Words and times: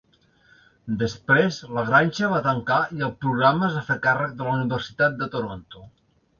Després, 1.03 1.59
la 1.75 1.83
granja 1.91 2.31
va 2.33 2.41
tancar 2.49 2.79
i 2.97 3.05
el 3.09 3.13
programa 3.27 3.69
es 3.71 3.79
va 3.79 3.87
fer 3.93 4.01
càrrec 4.09 4.37
de 4.43 4.51
la 4.51 4.59
Universitat 4.59 5.25
de 5.25 5.33
Toronto. 5.39 5.89